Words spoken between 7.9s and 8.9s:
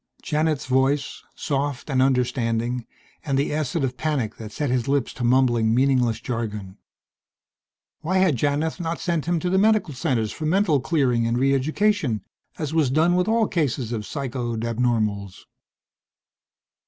Why had Janith